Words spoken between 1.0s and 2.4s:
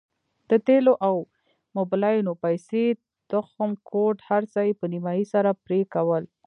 او موبلينو